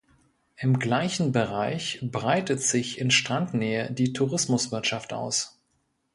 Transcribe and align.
Im 0.57 0.79
gleichen 0.79 1.31
Bereich 1.31 1.99
breitet 2.01 2.59
sich 2.63 2.97
in 2.97 3.11
Strandnähe 3.11 3.91
die 3.91 4.13
Tourismuswirtschaft 4.13 5.13
aus. 5.13 5.59